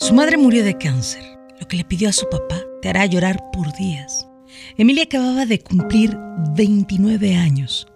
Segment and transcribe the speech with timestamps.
[0.00, 1.22] Su madre murió de cáncer.
[1.60, 4.26] Lo que le pidió a su papá te hará llorar por días.
[4.78, 6.16] Emilia acababa de cumplir
[6.56, 7.86] 29 años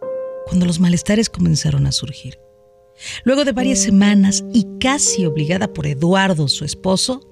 [0.44, 2.38] cuando los malestares comenzaron a surgir.
[3.24, 7.26] Luego de varias semanas y casi obligada por Eduardo, su esposo,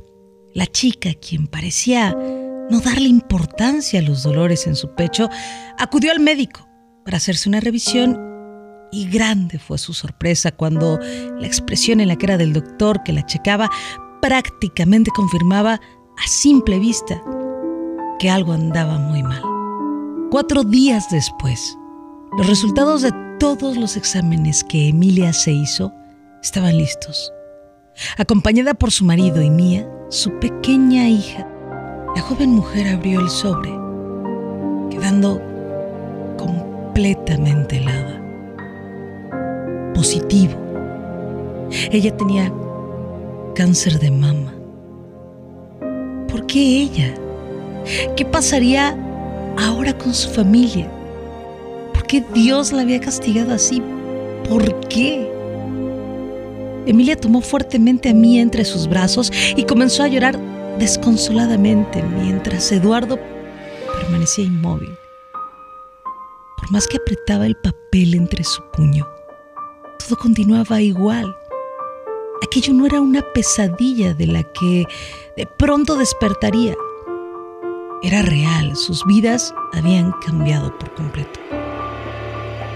[0.55, 2.17] la chica, quien parecía
[2.71, 5.29] no darle importancia a los dolores en su pecho,
[5.79, 6.67] acudió al médico
[7.05, 8.33] para hacerse una revisión
[8.93, 10.99] y grande fue su sorpresa cuando
[11.39, 13.71] la expresión en la cara del doctor que la checaba
[14.23, 17.23] prácticamente confirmaba a simple vista
[18.21, 19.43] que algo andaba muy mal.
[20.31, 21.77] Cuatro días después,
[22.39, 25.93] los resultados de todos los exámenes que Emilia se hizo
[26.41, 27.33] estaban listos.
[28.17, 31.47] Acompañada por su marido y Mía, su pequeña hija,
[32.15, 33.71] la joven mujer abrió el sobre,
[34.89, 35.43] quedando
[36.39, 38.23] completamente helada.
[39.95, 40.55] Positivo.
[41.91, 42.53] Ella tenía
[43.55, 44.55] cáncer de mama.
[46.29, 47.15] ¿Por qué ella?
[48.17, 48.97] ¿Qué pasaría
[49.59, 50.91] ahora con su familia?
[51.93, 53.83] ¿Por qué Dios la había castigado así?
[54.49, 55.31] ¿Por qué?
[56.87, 60.39] Emilia tomó fuertemente a Mía entre sus brazos y comenzó a llorar
[60.79, 63.19] desconsoladamente mientras Eduardo
[64.01, 64.91] permanecía inmóvil.
[66.59, 69.07] Por más que apretaba el papel entre su puño,
[69.99, 71.37] todo continuaba igual.
[72.43, 74.85] Aquello no era una pesadilla de la que
[75.37, 76.75] de pronto despertaría.
[78.03, 81.39] Era real, sus vidas habían cambiado por completo.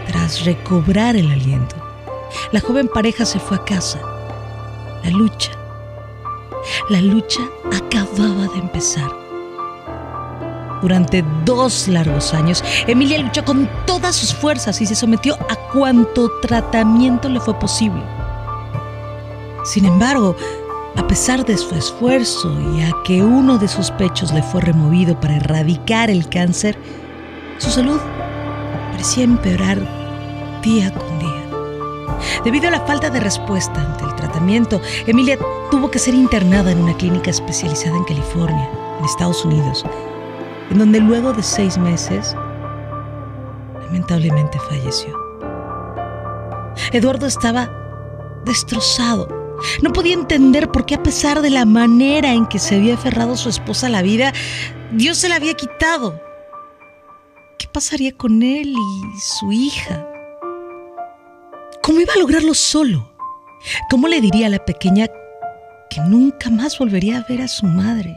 [0.07, 1.75] Tras recobrar el aliento,
[2.53, 4.01] la joven pareja se fue a casa.
[5.03, 5.51] La lucha,
[6.89, 7.41] la lucha
[7.73, 9.11] acababa de empezar.
[10.81, 16.31] Durante dos largos años, Emilia luchó con todas sus fuerzas y se sometió a cuanto
[16.41, 18.16] tratamiento le fue posible.
[19.67, 20.37] Sin embargo,
[20.95, 25.19] a pesar de su esfuerzo y a que uno de sus pechos le fue removido
[25.19, 26.79] para erradicar el cáncer,
[27.59, 27.99] su salud
[28.93, 29.81] parecía empeorar
[30.63, 31.43] día con día.
[32.45, 35.37] Debido a la falta de respuesta ante el tratamiento, Emilia
[35.73, 38.71] tuvo que ser internada en una clínica especializada en California,
[39.01, 39.85] en Estados Unidos,
[40.71, 42.37] en donde luego de seis meses,
[43.83, 45.13] lamentablemente falleció.
[46.93, 47.69] Eduardo estaba
[48.45, 49.46] destrozado.
[49.83, 53.37] No podía entender por qué a pesar de la manera en que se había aferrado
[53.37, 54.33] su esposa a la vida,
[54.93, 56.21] Dios se la había quitado.
[57.59, 60.07] ¿Qué pasaría con él y su hija?
[61.83, 63.13] ¿Cómo iba a lograrlo solo?
[63.91, 65.07] ¿Cómo le diría a la pequeña
[65.89, 68.15] que nunca más volvería a ver a su madre?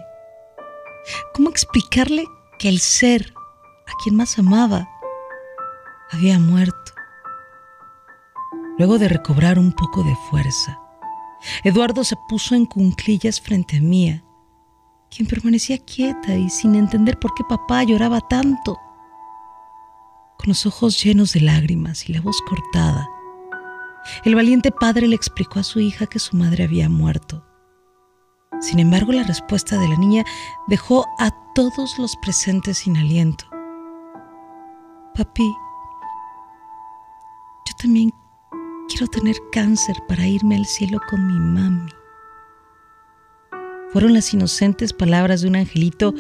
[1.34, 2.26] ¿Cómo explicarle
[2.58, 3.34] que el ser
[3.88, 4.88] a quien más amaba
[6.12, 6.94] había muerto?
[8.78, 10.80] Luego de recobrar un poco de fuerza,
[11.64, 14.24] Eduardo se puso en cunclillas frente a Mía,
[15.10, 18.78] quien permanecía quieta y sin entender por qué papá lloraba tanto.
[20.38, 23.08] Con los ojos llenos de lágrimas y la voz cortada,
[24.24, 27.46] el valiente padre le explicó a su hija que su madre había muerto.
[28.62, 30.26] Sin embargo, la respuesta de la niña
[30.68, 33.46] dejó a todos los presentes sin aliento.
[35.16, 35.56] Papi,
[37.66, 38.14] yo también
[39.00, 41.90] quiero tener cáncer para irme al cielo con mi mami.
[43.94, 46.14] Fueron las inocentes palabras de un angelito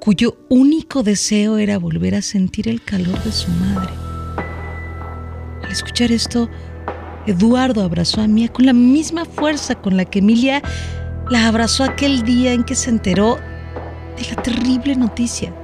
[0.00, 3.90] cuyo único deseo era volver a sentir el calor de su madre.
[5.62, 6.50] Al escuchar esto,
[7.26, 10.60] Eduardo abrazó a Mía con la misma fuerza con la que Emilia
[11.30, 13.38] la abrazó aquel día en que se enteró
[14.18, 15.54] de la terrible noticia.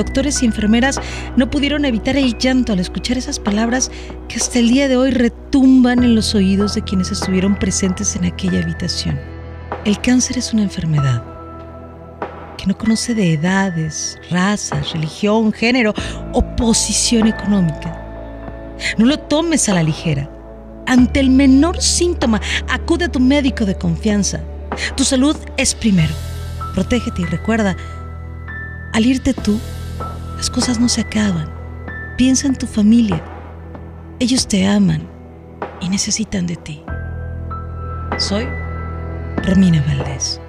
[0.00, 0.98] Doctores y enfermeras
[1.36, 3.90] no pudieron evitar el llanto al escuchar esas palabras
[4.28, 8.24] que hasta el día de hoy retumban en los oídos de quienes estuvieron presentes en
[8.24, 9.20] aquella habitación.
[9.84, 11.22] El cáncer es una enfermedad
[12.56, 15.92] que no conoce de edades, razas, religión, género
[16.32, 18.78] o posición económica.
[18.96, 20.30] No lo tomes a la ligera.
[20.86, 22.40] Ante el menor síntoma,
[22.70, 24.40] acude a tu médico de confianza.
[24.96, 26.14] Tu salud es primero.
[26.72, 27.76] Protégete y recuerda,
[28.94, 29.60] al irte tú,
[30.40, 31.52] las cosas no se acaban.
[32.16, 33.22] Piensa en tu familia.
[34.20, 35.06] Ellos te aman
[35.82, 36.82] y necesitan de ti.
[38.16, 38.48] Soy
[39.44, 40.40] Romina Valdés.